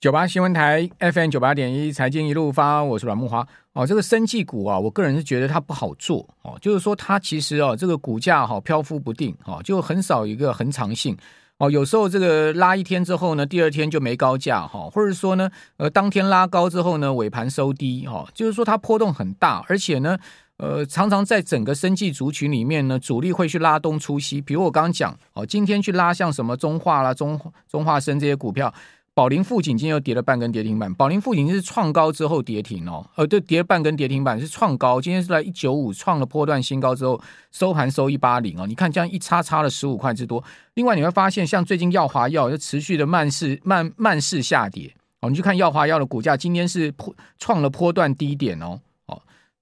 [0.00, 3.86] 九八新闻台 FM 九八点一财经一路发，我是阮木华哦。
[3.86, 11.14] 这个生技股啊，我个人是觉得它不好做哦，就是说它其实哦，这个股价哈飘忽不定哦，就很少一个恒长性
[11.58, 11.70] 哦。
[11.70, 20.16] 有时候这个拉一天之后呢，第二天就没高价哈，或者说呢，呃，当天拉高之后呢，尾盘收低哈，就是说它波动很大，而且呢，
[20.56, 24.40] 呃，常常在整个生技族群里面呢，主力会去拉东出西。
[24.40, 27.38] 比如我刚刚讲哦，今天去拉像什么中化啦、中
[27.68, 28.72] 中化生这些股票。
[29.12, 40.42] 宝林富锦今天又跌了半根跌停板，宝林富锦是创高之后跌停哦，呃，对，跌了半根跌停板是创高，今天是在一九五创了波段新高之后收盘收一八零哦，你看这样一差差了十五块之多。
[40.74, 48.80] 另外你会发现，像最近药华药就持续的慢势慢慢势下跌哦，你去看药华药的股价今天是破创了波段低点哦。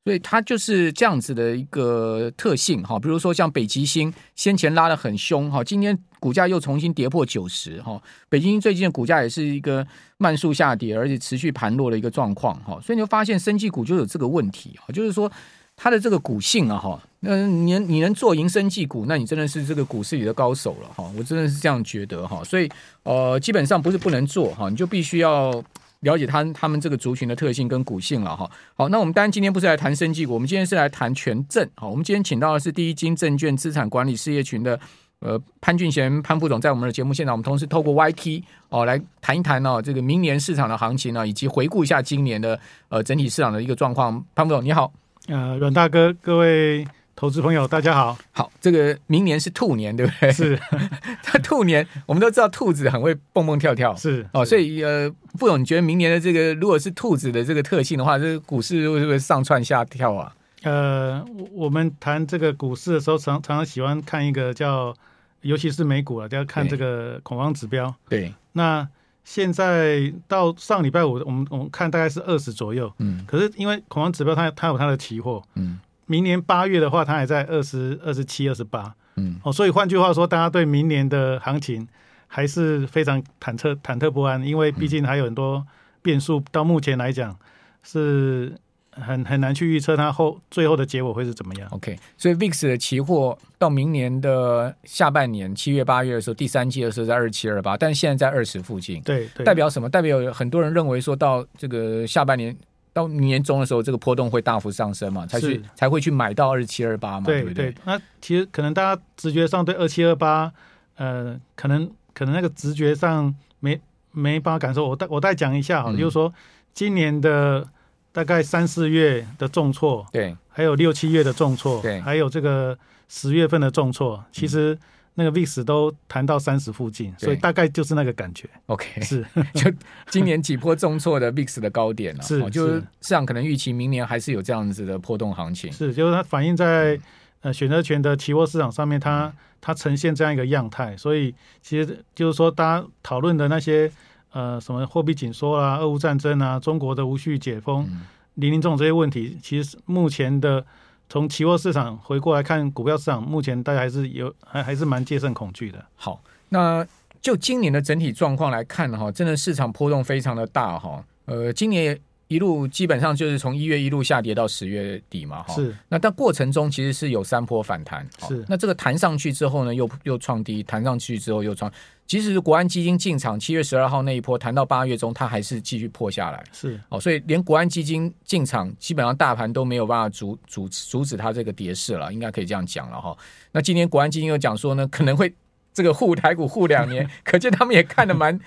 [0.04, 8.00] 所以它就是这样子的一个特性哈，比如说像北极星先前拉得很凶哈，今天股价又重新跌破九十哈。
[8.30, 12.80] 北极星最近的股价也是一个慢速下跌，而且持续盘落的一个状况哈。
[12.82, 15.30] 所以你会发现生技股就有这个问题啊，就是说
[15.76, 21.04] 它的这个股性啊哈，那你你能做赢生技股，那你真的是这个股市里的高手了哈。
[21.18, 22.42] 我真的是这样觉得哈。
[22.44, 22.66] 所以
[23.02, 25.62] 呃，基本上不是不能做哈，你就必须要。
[26.00, 28.50] 了解他他们这个族群的特性跟股性了哈。
[28.76, 31.68] 好，那我们当然今天不是来谈生技股，我们今天是来谈权证。
[31.74, 34.78] 好，我们今天请到的是第一金证券资产管理事业群的
[35.20, 44.24] 呃潘俊贤潘副总，在我们的节目现场，我们同时透过 YT 哦来谈一谈哦这个明年市场的行情呢，以及回顾一下今年的呃整体市场的一个状况。
[44.34, 44.92] 潘副总你好，
[45.26, 46.86] 呃阮大哥各位。
[47.18, 48.16] 投资朋友，大家好。
[48.30, 50.30] 好，这个明年是兔年，对不对？
[50.30, 50.56] 是。
[51.42, 53.92] 兔年，我们都知道兔子很会蹦蹦跳跳。
[53.96, 54.24] 是。
[54.32, 60.32] 哦，所以呃，副总，你觉得明年的这个，如果是兔子的这个特性的话，这个股市会不会上窜下跳啊？
[60.62, 64.94] 呃，我们谈这个股市的时候，常常常喜欢看一个叫，
[65.40, 67.92] 尤其是美股啊，要看这个恐慌指标。
[68.08, 68.32] 对。
[68.52, 68.88] 那
[69.24, 72.92] 现在到上礼拜五，我们我们看大概是二十左右。
[72.98, 73.24] 嗯。
[73.26, 75.42] 可是因为恐慌指标它，它它有它的期货。
[75.56, 75.80] 嗯。
[76.08, 81.86] 明年八月的话，它还在二十二十七、二十八，嗯，哦，所以换句话说，大家对明年的行情
[82.26, 85.64] 还是非常忐忑、忐忑不安，因为毕竟还有很多
[86.00, 86.42] 变数。
[86.50, 87.38] 到目前来讲，
[87.82, 88.54] 是
[88.90, 91.68] 很很难去预测它后最后的结果会是怎么样。
[91.72, 99.02] OK，所以 VIX 的期货到明年的下半年七月、八月的时候，第三季的时候在二七、二八，但现在在二十附近。
[99.02, 99.90] 对，对，代表什么？
[99.90, 102.56] 代表很多人认为说到这个下半年。
[102.98, 105.24] 到年终的时候，这个波动会大幅上升嘛？
[105.26, 107.26] 才去才会去买到二七二八嘛？
[107.26, 107.74] 对不对，对？
[107.84, 110.52] 那其实可能大家直觉上对二七二八，
[110.96, 114.88] 呃，可能可能那个直觉上没没办法感受。
[114.88, 116.32] 我再我再讲一下哈，嗯、就是说
[116.74, 117.66] 今年的
[118.10, 122.76] 大概三四月的重挫，对，还有六七月的重挫，对，还有这个
[123.08, 124.74] 十月份的重挫，其实。
[124.74, 124.78] 嗯
[125.18, 128.48] 那个 VIX 都谈到三十附近，所以大概就是那个感觉。
[128.66, 129.68] OK，是 就
[130.08, 135.72] 今年几波重挫的 VIX 的高点了，是，就是市场可能预期明年还是有这样子的波动行情。
[135.72, 137.00] 是，就是它反映在、嗯、
[137.40, 140.96] 呃选择权的期货市场上面，它它呈现这样一个样态。
[140.96, 143.90] 所以其实就是说，大家讨论的那些
[144.30, 147.90] 呃什么货币紧缩啊、俄乌战争啊、中国的无序解封、
[148.34, 150.64] 林林总总这些问题，其实目前的。
[151.08, 155.84] 从期货市场回过来看股票市场，目前大家还是有还还是蛮戒慎恐惧的。
[155.96, 156.20] 好，
[156.50, 156.86] 那
[157.20, 161.02] 就今年的整体状况来看哈，真的市场波动非常的大哈。
[161.24, 161.98] 呃，今年
[162.28, 165.54] 一路基本上就是从一月一路下跌到十月底嘛哈。
[165.54, 165.74] 是。
[165.88, 168.06] 那但过程中其实是有三波反弹。
[168.28, 168.44] 是。
[168.48, 171.70] 那这个弹上去之后呢，又又创低，弹上去之后又创。
[172.06, 176.42] 即使是国安基金进场，七月十二号那一波弹到八月中，它还是继续破下来。
[176.52, 183.14] 是哦，所以连国安基金进场，基本上大盘都没有办法阻阻阻止它这个跌势了，应该可以这样讲了哈。
[183.52, 185.30] 那今天国安基金又讲说呢，可能会
[185.74, 188.40] 这个护台股护两年， 可见他们也看得蛮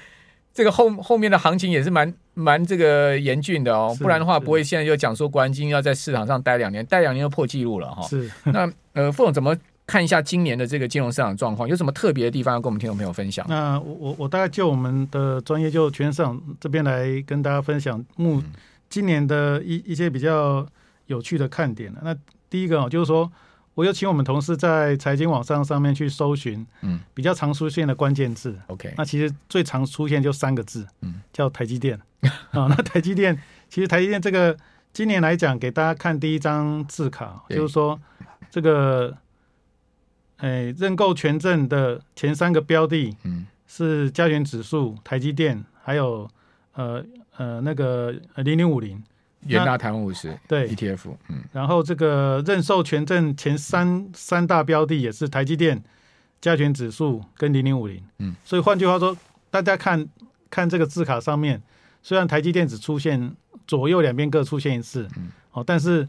[0.54, 3.96] 这个后后面的行情也是蛮蛮这个严峻的哦。
[4.00, 8.02] 不然的话，不会现在就讲说国安基金要在市场上待两年，待两年就破纪录了哈。
[8.08, 9.56] 是那呃，副总怎么？
[9.88, 13.46] 看一下今年的这个金融市场状况，有什么特别的地方要跟我们听众朋友分享？
[13.50, 18.42] 那我我我大概就我们的专业就权证市场这边来跟大家分享目
[18.90, 20.66] 今年的一一些比较
[21.08, 21.94] 有趣的看点。
[22.02, 22.16] 那
[22.50, 23.30] 第一个就是说，
[23.74, 28.60] 我有请我们同事在财经网上上面去搜寻，嗯，比较常出现的关键字。
[28.68, 32.00] OK，那其实最常出现就三个字，嗯，叫台积电。
[32.52, 34.56] 啊，那台积电其实台积电这个
[34.94, 38.00] 今年来讲，给大家看第一张字卡，就是说
[38.50, 39.18] 这个。
[40.44, 46.28] 哎，认购权证的前三个标的，嗯，是加权指数、台积电，还有
[46.74, 47.06] 呃
[47.38, 49.04] 呃那个零零五零，
[49.48, 55.84] 元大台湾五十对 ETF，嗯，然后这个认售权证前三三大标的也是台积电、
[56.40, 59.18] 加权指数跟零零五零，嗯，所以换句话说，
[59.50, 60.08] 大家看
[60.50, 61.62] 看这个字卡上面，
[62.04, 63.36] 虽然台积电只出现
[63.66, 66.08] 左右两边各出现一次，嗯，哦，但是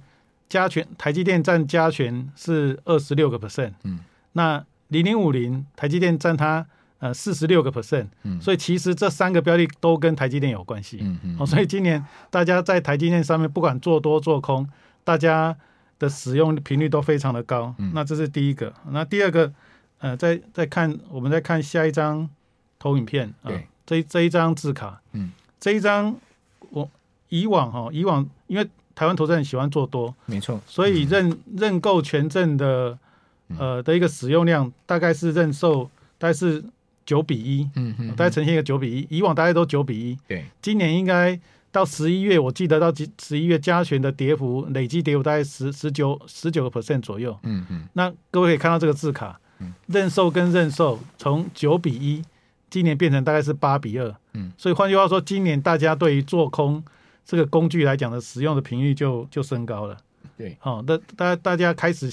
[0.48, 4.00] 加权台积电占加权是二十六个 percent，嗯，
[4.32, 6.66] 那零零五零台积电占它
[7.02, 14.66] 呃四十六个 percent，嗯，所以其实这三个标的都跟台积电有关系，嗯嗯，哦，所以今年大家在台积电上面不管做多做空，
[15.02, 15.56] 大家
[15.98, 19.52] 的使用频率都非常的高，嗯，那这是第一个，那第二个。
[20.02, 22.28] 呃，再再看，我们再看下一张
[22.76, 26.12] 投影片啊，呃、这这一张字卡，嗯，这一张
[26.70, 26.90] 我
[27.28, 32.98] 以往哈，以往因为台湾投资人喜欢做多，没错，所以认、嗯、认购权证的
[33.58, 35.88] 呃的一个使用量大概是认售
[36.18, 36.64] 大概是
[37.04, 41.38] 九比一，嗯嗯，大概呈现一个九比一，以往大概都九比一，对，今年应该
[41.70, 49.38] 到十一月，我记得到十一月加权的跌幅累计跌幅大概十十九十九个 percent 左右，嗯嗯，那各位可以看到这个字卡。
[49.86, 52.20] 认售跟认售从九比一，
[52.68, 56.82] 今年变成大概是八比二，嗯，所以换句话说，今年大家对于做空
[57.24, 59.96] 这个工具来讲的使用的频率就就升高了，
[60.36, 62.10] 对，好，那大大家开始，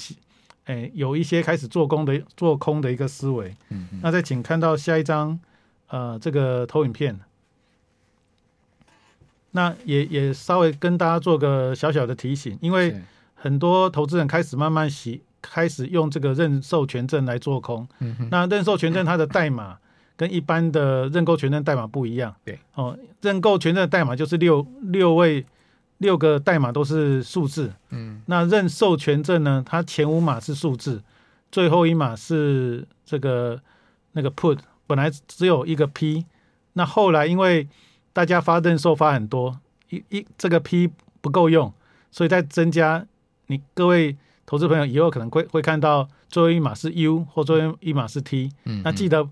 [0.69, 5.39] 哎，有一些开始做空的做空的一个思维，嗯，那再请看到下一张，
[5.87, 7.19] 呃，这个投影片，
[9.51, 13.01] 那也也稍微跟大家做个小小的提醒，因为
[13.33, 15.23] 很多投资人开始慢慢洗。
[15.41, 19.77] 开始用这个认授权证来做空，嗯、哼那认授权证它的代码
[20.17, 22.35] 跟一般的认购权证代码不一样。
[22.43, 25.45] 对，哦，认购权证的代码就是六六位
[25.99, 27.71] 六个代码都是数字。
[27.91, 31.01] 嗯，那认授权证呢，它前五码是数字，
[31.49, 33.61] 最后一码是这个
[34.11, 36.25] 那个 put，本来只有一个 p，
[36.73, 37.69] 那后来因为
[38.11, 39.59] 大家发认授发很多，
[39.89, 40.89] 一一这个 p
[41.21, 41.71] 不够用，
[42.11, 43.05] 所以再增加。
[43.47, 44.17] 你各位。
[44.49, 49.29] 投资朋友以后可能会会看到最后一码是 U 或最后一码是 T，嗯，那记得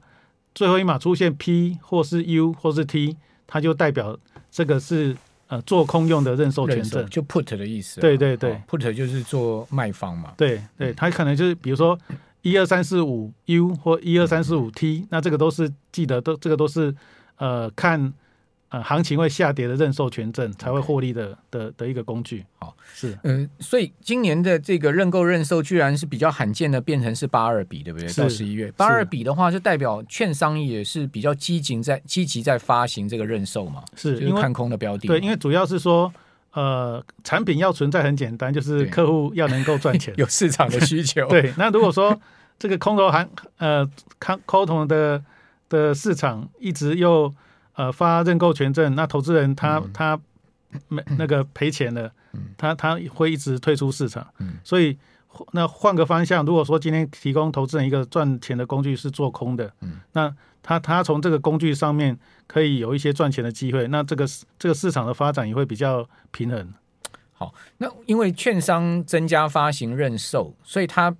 [0.53, 3.17] 最后一码出现 P 或是 U 或是 T，
[3.47, 4.15] 它就代表
[4.51, 5.17] 这个是
[5.47, 7.99] 呃做空用的认授权证，就 Put 的意思。
[7.99, 10.33] 对对对，哦，Put 就是做卖方嘛。
[10.37, 11.97] 对对，它可能就是比如说
[12.41, 16.95] 一二三四五 U 或一二三四五 T，那这个都是记得都这个都是
[17.37, 18.13] 呃看。
[18.69, 22.45] 呃，行情会下跌的认授权证才会获利的.的的一个工具。
[22.59, 28.11] 好，是，嗯、呃，所以今年的这个认购认售居然是比较罕见的，变成是八二比，对不对？
[28.11, 35.07] 到十一月八二比的话，就代表券商也是比较积极在积极在发行这个认售嘛，是因为看空的标的。
[35.07, 36.13] 对，因为主要是说，
[36.51, 41.25] 呃，产品要存在很简单，就是客户要能够赚钱， 有市场的需求。
[41.31, 42.19] 对，那如果说
[42.59, 43.29] 这个空头行
[43.59, 43.89] 呃
[44.19, 45.23] 看空头的
[45.69, 47.33] 的市场一直又。
[47.77, 50.19] 呃，发认购权证，那投资人他、嗯、他
[50.87, 54.27] 没那个赔钱了，嗯、他他会一直退出市场。
[54.39, 54.97] 嗯、所以
[55.51, 64.25] 那换个方向，如果说今天提供投资人一个赚钱的工具是做空的，嗯、那他他从这个工具上面可以有一些赚钱的机会，那这个
[64.57, 66.73] 这个市场的发展也会比较平衡。
[67.33, 71.15] 好，那因为券商增加发行认售，所以他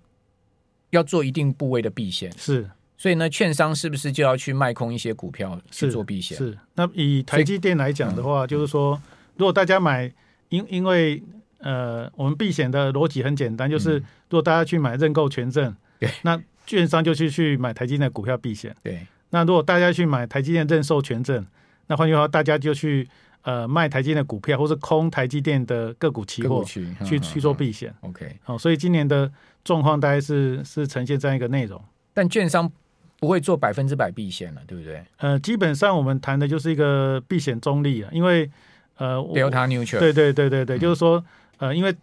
[0.89, 2.31] 要做一定部位的避险。
[2.35, 2.67] 是。
[2.97, 6.35] 所以呢，券商是不是就要去卖空一些股票去做避险？
[6.35, 6.57] 是。
[6.73, 8.99] 那以台积电来讲的话，嗯、就是说，
[9.35, 10.11] 如果大家买，
[10.49, 11.21] 因因为
[11.59, 18.75] 呃，我们避险的逻辑很简单，就是如果大家去买认购权证，对、嗯，那券商就去去买台积电的股票避险。
[18.81, 19.05] 对。
[19.29, 21.45] 那如果大家去买台积电认售权证，
[21.85, 23.07] 那换句话，大家就去
[23.43, 27.93] 呃卖台积电的股票，或是空台积电的个股期货去去，去做避险。
[28.01, 28.35] OK。
[28.41, 29.31] 好，所以今年的
[29.63, 31.79] 状况大概是是呈现这样一个内容，
[32.11, 32.71] 但券商。
[33.19, 35.03] 不会做百分之百避险了，对不对？
[35.17, 38.49] 呃，基本上我们谈的就是一个避险中立啊，因为
[38.97, 41.23] 呃，Delta neutral，对对对对对，嗯、就是说
[41.57, 41.95] 呃，因为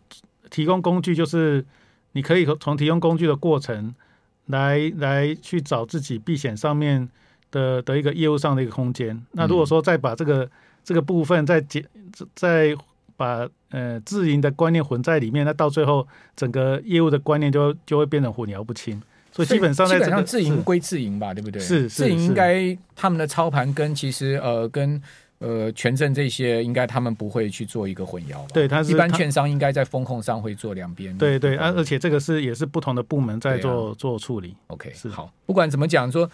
[0.50, 1.64] 提供工具就是
[2.12, 3.94] 你可以从提供工具的过程
[4.47, 7.09] 来来去找自己避险上面
[7.50, 9.21] 的的一个业务上的一个空间。
[9.33, 10.50] 那如果说再把这个、嗯、
[10.85, 11.85] 这个部分再解
[12.35, 12.76] 再
[13.16, 19.00] 把呃自营的观念混在里面，那到最后整个业务的观念就就会变成混淆不清。
[19.35, 21.61] 所以基本上在、这个，基本上自营归自营吧，对不对？
[21.61, 25.03] 是，是自营应该他们的操盘跟其实呃跟
[25.41, 28.49] 呃权证这些，应该他们不会去做一个混淆吧？
[28.55, 31.19] 对，他是一般券商应该在风控上会做两边。
[31.19, 34.55] 对对，而、啊、而且这个是也是不同的部门在做、啊、做处理。
[34.69, 36.31] OK，是好，不管怎么讲说。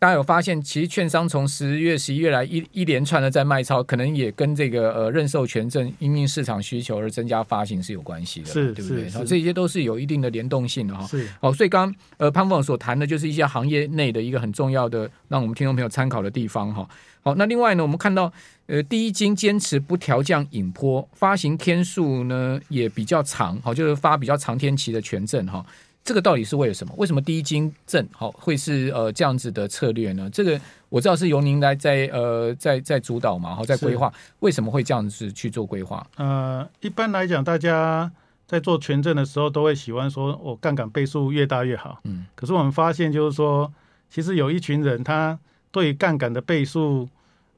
[0.00, 9.10] 大家有发现，其实券商从十月、十一月来一一连串的在卖超，可能也跟这个呃认授权证因应市场需求而增加发行是有关系的，是对不对？
[9.10, 11.06] 是这些都是有一定的联动性的哈。
[11.06, 16.88] 是好，所以刚刚呃潘总所谈的就是一些行业内的一个很重要的，让我们听众朋友参考的地方哈。
[17.20, 18.32] 好，那另外呢，我们看到
[18.68, 25.62] 呃第一金坚持不调降引坡，发行天数呢也比较长，好，就是发比较长天期的权证哈。
[26.02, 26.92] 这个到底是为了什么？
[26.96, 30.28] 为什么第一金正好会是呃这样子的策略呢？
[30.30, 36.04] 这个我知道是由您来在呃在在主导嘛，然后在规划，为什么会这样子去做规划？
[36.16, 38.10] 呃，一般来讲，大家
[38.46, 42.00] 在做权证的时候都会喜欢说，我杠杆倍数越大越好。
[42.04, 43.72] 嗯，可是我们发现就是说，
[44.08, 45.38] 其实有一群人他
[45.70, 47.08] 对杠杆的倍数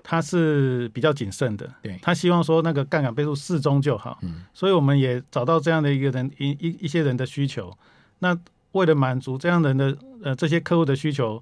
[0.03, 4.19] 他是比较谨慎的，对，他希望说那个杠杆倍数适中就好。
[4.23, 7.73] 嗯，所以我们也找到这样的一个人一一一些人的需求。
[8.23, 8.38] 那
[8.71, 11.41] 为了满足这样人的呃这些客户的需求，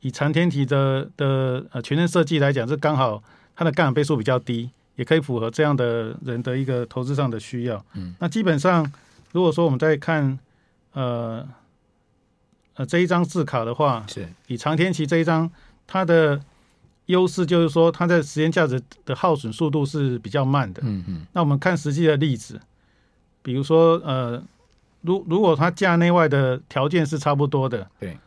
[0.00, 3.22] 以长天体的的呃权证设计来讲，是刚好
[3.54, 7.82] 它的杠杆倍数比较低，也可以符合这样的人的一个投资上的需要。
[7.94, 8.90] 嗯，那基本上
[9.30, 10.36] 如果说我们在看
[10.94, 11.46] 呃
[12.74, 15.48] 呃这一张字卡的话，是以长天期这一张，
[15.86, 16.40] 它的
[17.06, 20.82] 优势就是说它在时间价值的耗损速度是比较慢的。
[20.84, 22.60] 嗯嗯，那我们看实际的例子，
[23.42, 24.42] 比如说呃。
[25.06, 28.18] 如如果它价内外的条件是差不多的，对，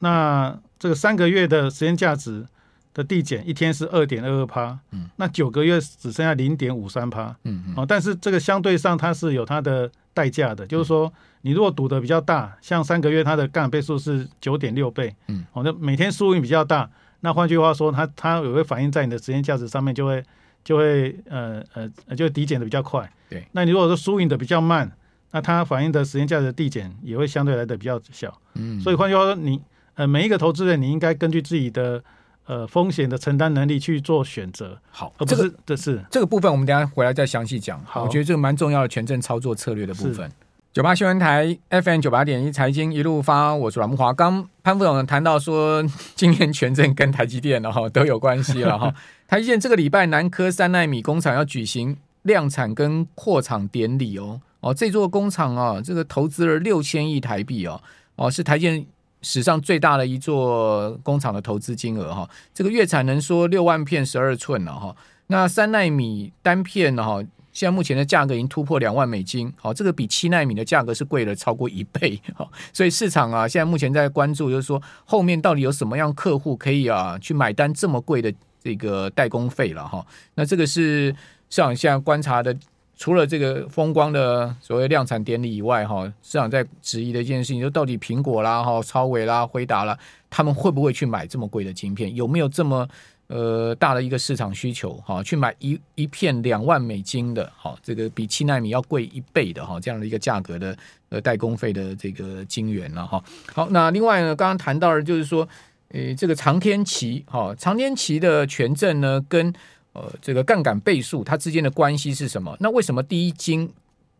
[0.00, 2.44] 那这个三个月的时间价值
[2.92, 16.90] 的递减一天是二点二二趴，嗯，那九个月只剩下零点五三趴，嗯嗯，哦，但是这个相对上它是有它的代价的，就是说你如果赌的比较大，像三个月它的杠杆倍数是九点六倍，嗯，哦，那每天输赢比较大，
[17.20, 20.22] 那换句话说，它它也会反映在你的时间价值上面，就会
[20.64, 24.90] 就会呃呃就会递减的比较快，对，那你如果说输赢的比较慢。
[25.32, 29.60] 那它反映的时间价值的递减也会相对来的比较小，嗯，所以换句话说，你
[29.94, 32.02] 呃每一个投资人，你应该根据自己的
[32.46, 34.78] 呃风险的承担能力去做选择。
[34.90, 37.78] 好，而不是这是这个部分，我们等下回来再详细讲。
[37.84, 40.30] 好，我觉得这个蛮重要的权证操作策略的部分。
[40.72, 44.12] 九八新闻台 FM 九八点一财经一路发，我是阮木华。
[44.12, 45.82] 刚潘副总谈到说，
[46.14, 48.94] 今年权证跟台积电哈都有关系了哈。
[49.26, 54.40] 台积电这个礼拜南科三奈米工厂要举行量产跟扩厂典礼哦。
[54.66, 57.80] 哦，这座工厂啊，这个投资了六千亿台币哦，
[58.16, 58.84] 哦，是台积
[59.22, 62.28] 史上最大的一座工厂的投资金额哈。
[62.52, 64.96] 这个月产能说六万片十二寸了哈。
[65.28, 72.48] 那三奈米单片呢哈，现在目前的价格已经突破两万美金，好，这个比七奈米的价格是贵了超过一倍哈。
[72.72, 80.04] 所以市场啊，现在目前在关注，就是说后面到底有什么样客户可以啊去买单这么贵的这个代工费了哈。
[80.34, 81.14] 那这个是
[81.50, 82.52] 市场现在观察的。
[82.96, 89.96] 除了这个风光的所谓量产典礼以外，哈，市场在质疑的一件事情，就到底苹果啦、哈超微啦、辉达啦，
[90.30, 92.14] 他们会不会去买这么贵的晶片？
[92.16, 92.88] 有没有这么
[93.26, 94.94] 呃大的一个市场需求？
[95.04, 100.74] 哈，去买一一片两万美金的，哈，这个比七奈米要贵一倍的，哈，这样的一个价格的
[101.10, 103.22] 呃代工费的这个晶圆了，哈。
[103.52, 105.46] 好，那另外呢，刚刚谈到的就是说，
[105.90, 109.52] 呃，这个长天期，哈，长天期的权证呢，跟
[109.96, 112.54] 呃，这个杠杆倍数它之间的关系是什么？
[112.60, 113.66] 那为什么第一金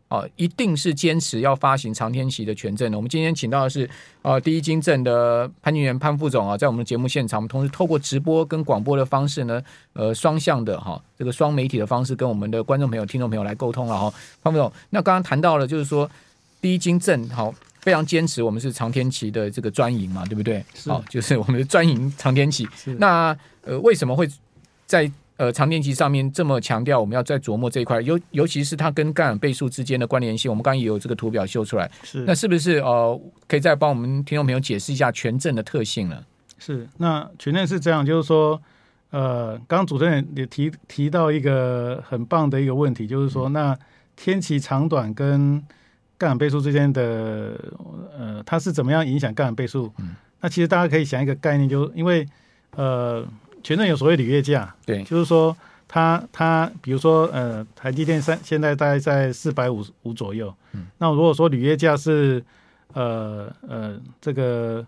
[0.07, 2.97] 啊一定是坚持要发行长天期的权证呢？
[2.97, 3.87] 我们今天请到的是
[4.23, 9.61] 呃第一金证的潘金元潘副总啊，在我们的节目现场，我们同时透过直播跟广播的方式呢，
[9.93, 14.11] 呃双向的哈，这个双媒体的方式跟我们的观众朋友、听众朋友来沟通了哈。
[14.41, 16.09] 潘副总，那刚刚谈到了就是说
[16.59, 20.65] 第一金证好非常坚持，我们是长天期的这个专营嘛，对不对？
[20.87, 22.67] 好，就是我们的专营长天期。
[22.97, 24.27] 那呃为什么会
[24.85, 31.89] 在呃，长天期上面这么强调，我们要再琢磨这一块，尤尤其是它跟杠杆倍数之间的关联性，我们刚刚也有这个图表秀出来。
[32.01, 36.25] 是，那是不是呃，可以再帮我们听众朋友解释一下权证的特性呢？
[36.57, 38.59] 是，那权证是这样，就是说，
[39.11, 43.77] 呃，刚刚主持人也提提到一个很棒的一个问题，就是说，嗯、那
[44.15, 45.63] 天期长短跟
[46.17, 47.55] 杠杆倍数之间的，
[48.17, 49.93] 呃，它是怎么样影响杠杆倍数？
[49.99, 52.25] 嗯，那其实大家可以想一个概念，就因为
[52.75, 53.23] 呃。
[53.63, 55.55] 权证有所谓履约价，对，就是说
[55.87, 62.43] 它它比如说呃台积电三现在大概在四百五五左右，嗯，那如果说履约价是
[62.93, 64.85] 呃呃这个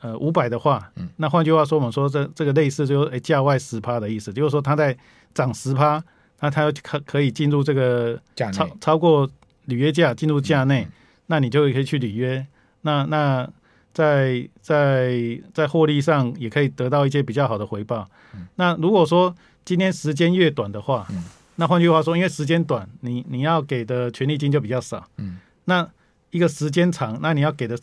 [0.00, 4.96] 呃五百的话，嗯，那换句话说我们说这这个类似就是诶价外十趴的意思，就是说它在
[5.32, 6.02] 涨十趴，
[6.40, 8.20] 那它可可以进入这个
[8.52, 9.28] 超超过
[9.64, 10.92] 履约价进入价内，嗯，
[11.26, 12.46] 那你就可以去履约，
[12.82, 13.48] 那那。
[13.94, 18.06] 在在在获利上也可以得到一些比较好的回报。
[18.34, 19.34] 嗯、那如果说
[19.64, 21.24] 今天时间越短的话，嗯、
[21.54, 25.08] 那换句话说，因为时间短，你你要给的权利金就比较少。
[25.18, 25.88] 嗯、那
[26.30, 27.78] 一个时间长，那你要给的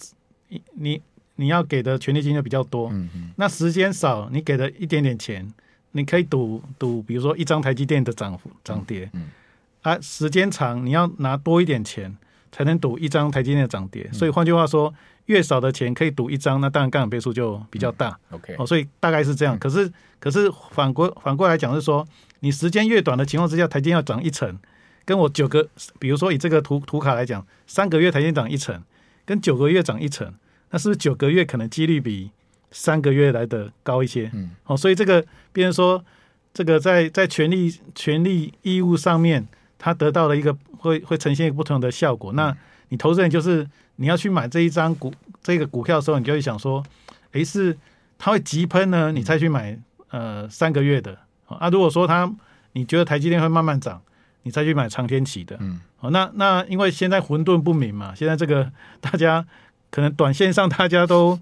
[0.73, 1.01] 你
[1.37, 2.89] 你要给的权利金就比较多。
[2.91, 5.49] 嗯嗯、那时间少，你给的一点点钱，
[5.93, 9.09] 你可以赌赌，比如说一张台积电的涨幅涨跌。
[9.13, 9.29] 嗯嗯、
[9.83, 12.13] 啊，时间长，你要拿多一点钱
[12.51, 14.09] 才能赌一张台积电的涨跌。
[14.11, 14.93] 嗯、所以换句话说。
[15.25, 18.17] 越少的钱可以赌一张，那当然杠杆倍数就比较大。
[18.29, 19.55] 嗯、OK，哦，所以大概是这样。
[19.55, 22.05] 嗯、可是，可是反过反过来讲是说，
[22.39, 24.57] 你时间越短的情况之下，台阶要涨一层，
[25.05, 25.67] 跟我九个，
[25.99, 28.81] 比如说以这个图图卡来讲，三个月台阶涨一层，
[29.25, 30.33] 跟九个月涨一层，
[30.71, 32.31] 那是不是九个月可能几率比
[32.71, 34.29] 三个月来的高一些？
[34.33, 36.03] 嗯，哦，所以这个，别人说
[36.53, 39.47] 这个在在权利权利义务上面，
[39.77, 42.33] 它得到了一个会会呈现一个不同的效果。
[42.33, 42.55] 那
[42.91, 46.83] 你投资人就是你要去买这一张股这个股票的时候，你就会想说，
[47.31, 47.75] 诶，是
[48.17, 49.79] 它会急喷呢，你才去买
[50.09, 51.17] 呃三个月的
[51.47, 51.69] 啊？
[51.69, 52.29] 如果说它
[52.73, 54.01] 你觉得台积电会慢慢涨，
[54.43, 58.69] 你再去买长天期的，嗯，好，那那因为现在混沌不明嘛，现在这个
[58.99, 59.45] 大家
[59.89, 61.39] 可能短线上大家都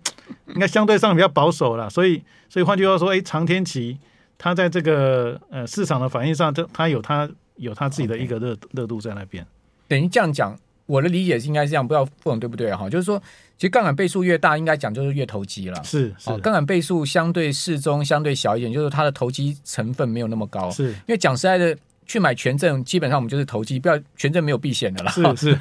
[0.50, 3.98] 应该相对上比较保守了，所以所以换句话说，哎，长天期
[4.38, 9.46] 它在这个呃市场的反应上，它它有它有它自己的一个热热度在那边。
[9.88, 10.56] 等于这样讲，
[10.90, 12.90] 我的理解是应该是这样，不知道副总对不对哈？
[12.90, 13.22] 就是说，
[13.58, 15.84] 其实杠杆倍数越大，应该讲就是越投机了。
[15.84, 20.72] 是是，杠杆倍数相对适中，相对小一点，就是它的投机成分没有那么高。
[20.72, 21.78] 是，因为讲实在的。
[22.10, 25.12] 去买权证，基本上我们就是投机，不要权证没有避险的啦。
[25.12, 25.60] 是是，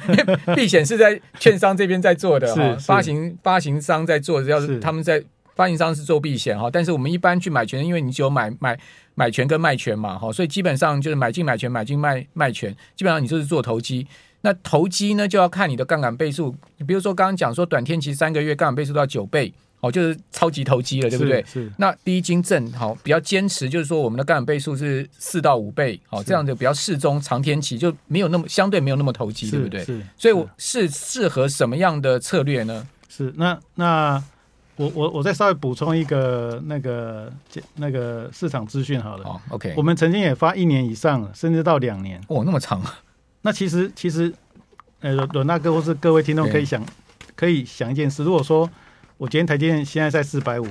[0.55, 5.23] 避险是在券商这边在做的， 是发行发行商在做，要是他们在
[5.55, 6.67] 发行商是做避险哈。
[6.73, 8.75] 但是我们一般去买权证，因为你只有买买
[9.13, 14.07] 买权跟卖权嘛哈，所以基本上就是买进买权，买进卖卖权，基本上你就是做投机。
[14.41, 16.55] 那投机呢，就要看你的杠杆倍数。
[16.77, 19.53] 你比如说刚刚讲说短天期三个月杠杆倍数到九倍。
[19.81, 21.41] 哦，就是超级投机了，对不对？
[21.47, 21.63] 是。
[21.63, 29.85] 是那低金正好比较坚持，就是说我们的杠杆倍数是四到五倍，好，这样就比较适中，长天期就没有那么相对没有那么投机，对不对？
[29.85, 30.01] 是。
[30.17, 32.85] 所以我是适合什么样的策略呢？
[33.07, 33.33] 是。
[33.37, 34.21] 那那
[34.75, 37.31] 我我我再稍微补充一个那个
[37.75, 39.23] 那个市场资讯好了。
[39.23, 39.73] 哦，OK。
[39.77, 42.21] 我们曾经也发一年以上，甚至到两年。
[42.27, 42.99] 哦，那么长啊。
[43.49, 44.31] 那其实其实，
[44.99, 46.85] 呃，阮大哥或是各位听众可以想
[47.35, 48.69] 可以想一件事，如果说。
[49.17, 50.65] 我今天台积电现在在四百五，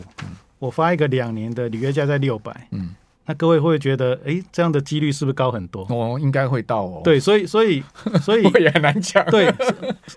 [0.58, 2.94] 我发一个两年的履约价在六百，嗯，
[3.26, 5.86] 那各位会觉得，哎、欸，这样的几率是不是高很多？
[5.90, 7.02] 哦，应该会到哦。
[7.04, 7.84] 对，所以所以
[8.22, 9.22] 所以 也很难讲。
[9.26, 9.52] 对，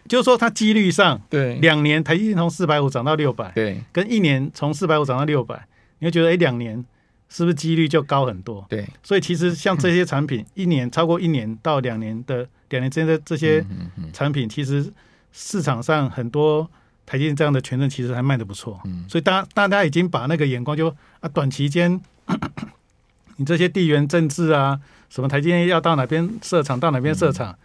[0.07, 5.67] 就是说它几率上，对，两年台积电从四百五涨到六百，对，跟一年从四百五涨到六百，
[5.99, 6.81] 你会觉得，哎、欸，两年
[7.31, 8.63] 是不是几率就高很多？
[8.69, 13.65] 对，所以其实像这些产品，一年超过一年到两年的两年之间的这些
[14.11, 14.91] 产品，其实
[15.31, 16.69] 市场上很多。
[17.03, 20.87] 台积电这样的权证其实还卖的不错，嗯，所以大大家已经把那个眼光就
[21.19, 21.99] 啊，短期间
[23.35, 27.57] 你这些地缘政治啊，什么台积电要到哪边设厂，到哪边设厂。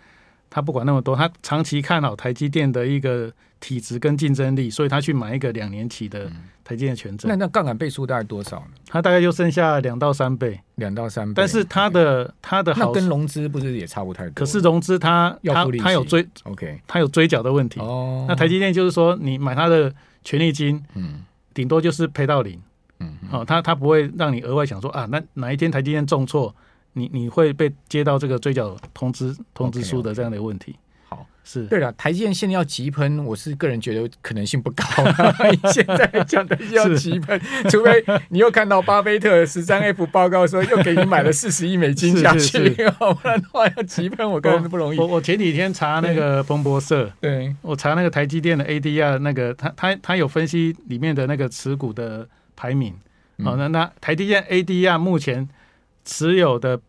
[0.47, 3.31] 嗯他不管那么多，他长期看好台积电的一个
[3.61, 6.31] 体质跟竞争力，所以他去买一个两年期的
[6.65, 7.29] 台积电权证。
[7.29, 8.67] 那那杠杆倍数大概多少呢？
[8.89, 11.35] 他大概就剩下两到三倍，两到三倍。
[11.37, 14.33] 但是他的他的好，跟融资不是也差不太多？
[14.35, 17.81] 可是融资他他他有追，OK，他有追缴的问题。
[17.81, 19.93] 哦，那台积电就是说，你买他的
[20.25, 22.59] 权利金，嗯，顶多就是赔到零，
[23.01, 26.55] 嗯，哦，他他不会让你额外想说啊，那哪一天台积电重挫。
[26.97, 30.73] 你你会被接到这个追缴通知通知书的这样的问题。
[30.73, 30.79] Okay, okay.
[31.09, 34.83] 好，是对了，台积电现在要急喷，我是个人觉得可能性不高。
[35.71, 37.39] 现在讲的 要急喷，
[37.71, 44.99] 除非你又看到巴菲特十三 F 报告说又给你买了四十亿美金下去， 不然的话要急喷，我个人是不容易。
[44.99, 52.93] 我我前几天查那个彭博社，对我查那个台积电的 ADR，那个他他他有分析里面的那个持股的排名。
[53.45, 55.47] 好、嗯，那那台积电 ADR 目前。
[56.07, 56.81] 持有的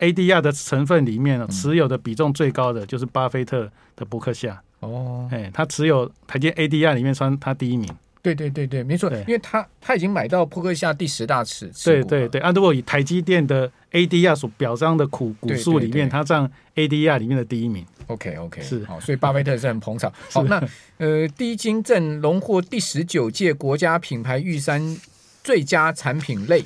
[0.00, 7.88] ADR 的成分里面呢，持有的比重最高的就是巴菲特的伯克夏哦，哎，他持有台积 ADR 里面算他第一名。
[8.20, 11.70] 对对对对，没错，因为他他已经买到伯克夏第十大持。
[11.84, 17.84] 对对对，啊，如果以台积电的 ADR 所表彰的股股数里面，他占 ADR 里面的第一名。
[18.06, 20.10] OK OK，是好，所以巴菲特是很捧场。
[20.32, 20.62] 好，那
[20.96, 24.96] 呃，低金正荣获第十九届国家品牌玉山
[25.42, 26.64] 最佳产品类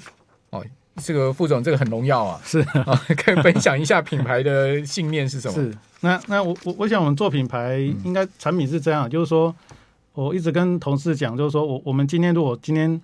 [0.51, 0.65] 哦。
[1.03, 2.41] 这个副总，这个很荣耀啊！
[2.45, 5.55] 是啊，可以分享一下品牌的信念是什么？
[5.55, 9.55] 是那那我我我想我们做品牌应该产品是这样，嗯、就是说
[10.13, 13.01] 我一直跟同事讲，就是说我我们今天如果今天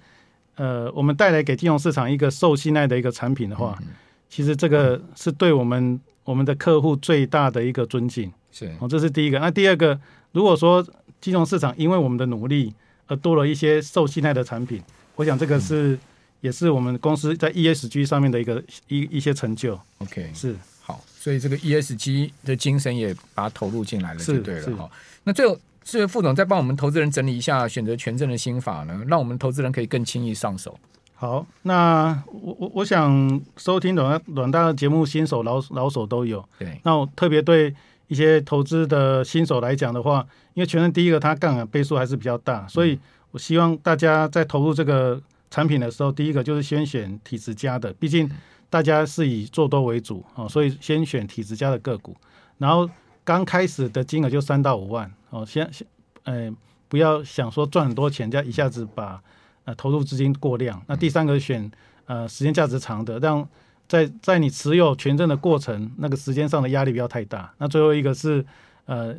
[0.57, 3.89] 呃我们带来给金融市场一个受信赖的一个产品的话，嗯、
[4.29, 8.33] 其实这个是对我们我们的客户最大的一个尊敬。
[8.53, 9.39] 是哦，这是第一个。
[9.39, 9.99] 那第二个，
[10.33, 10.87] 如果说
[11.21, 12.73] 金融市场因为我们的努力
[13.07, 14.81] 而多了一些受信赖的产品，
[15.17, 15.95] 我想这个是。
[15.95, 15.99] 嗯
[16.45, 19.81] 也是我们公司在 ESG 上面的一个一一些成就。
[19.97, 24.77] OK，是好，所以这个 ESG 的精神也把它投入进来了，就对了。
[24.77, 24.91] 好，
[25.23, 30.79] 那最后是副总再帮我们投资人整理一下选择权证的心法呢，让我们投资人可以更轻易上手。
[31.15, 36.47] 好，那我我我想收听阮阮大的节目，新手老老手都有。
[36.59, 37.75] 对，那我特别对
[38.09, 42.99] 一些投资的新手来讲的话，因为权证第一个它杠杆倍数还是比较大，所以
[43.31, 45.19] 我希望大家在投入这个。
[45.55, 48.29] 产品的时候，第一个就是先选体质佳的，毕竟
[48.69, 52.17] 大家是以做多为主哦，所以先选体质佳的个股。
[52.59, 52.91] 然后
[53.23, 55.87] 刚开始的金额就三到五万哦，先先
[56.25, 56.53] 呃，
[56.89, 59.23] 不要想说赚很多钱，就要一下子把
[59.65, 60.83] 呃投入资金过量。
[60.89, 61.71] 那第三个选
[62.07, 63.49] 呃时间价值长的，让
[63.87, 67.55] 在在你持有权证的过程，那个时间上的压力不要太大。
[67.59, 68.45] 那最后一个是
[68.87, 69.15] 呃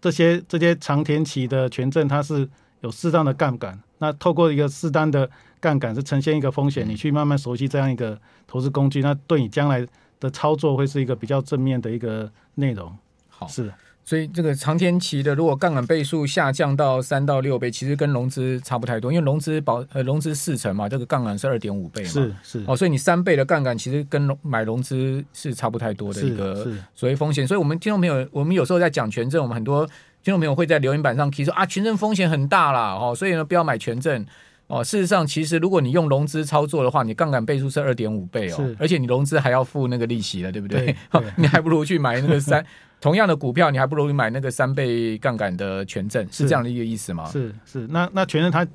[0.00, 2.48] 这些这些长天期的权证，它是
[2.80, 3.78] 有适当的杠杆。
[4.04, 5.28] 那透过一个适当的
[5.60, 9.86] 杠杆，是呈现一个风险，你去慢慢熟悉这样一个投资工具，那对你将来
[10.20, 12.92] 的操作会是一个比较正面的一个内容。
[13.28, 13.72] 好，是。
[14.06, 27.48] 所以这个长天期的，如果杠杆倍数下降到三到六倍，其实跟融资差不太多，因为融资保呃融资四成嘛，这个杠杆是二点五倍嘛，是是哦，所以你三倍的杠杆其实跟买融资是差不太多的一个所谓风险。
[27.48, 29.88] 所以我们听众朋友，我们有时候在讲权证，我们很多
[30.24, 34.24] 听众朋友会在留言板上提说啊，权证风险很大啦，哦，所以呢不要买权证
[34.68, 34.82] 哦。
[34.82, 40.86] 事实上，其实如果你用融资操作的话，你杠杆倍数是二点五倍哦，而且你融资还要付那个利息了，对不对？
[40.86, 42.64] 对 对你还不如去买那个三。
[43.02, 47.28] 同样的股票，你还不如买那个三倍杠杆的权证，是这样的一个意思吗？
[47.30, 48.66] 是是，那那权证它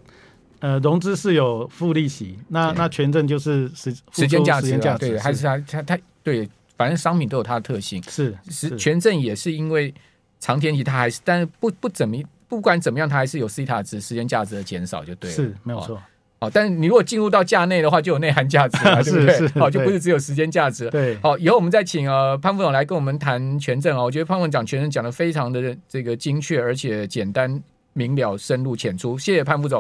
[0.60, 8.04] 呃融资是有付利息，那那权证就是时时间价值，值对，还是它它它对，反正商品都有它的特性。
[8.04, 9.92] 是是，权证也是因为
[10.40, 12.16] 长天体它还是，但是不不怎么
[12.48, 16.02] 不管怎么样，它还是有西塔值时间价值的减少就对了，是没有错。
[16.42, 19.48] 好，但是你如果进入到价内的话，就有内涵价值了， 对不对？
[19.60, 20.90] 好，就不是只有时间价值。
[20.90, 24.06] 对，好，以后我们再请呃潘副总来跟我们谈权证哦。
[24.06, 29.18] 我觉得潘副总讲权证讲的非常的这个精确，而且简单明了、深入浅出。
[29.18, 29.78] 谢谢潘副总。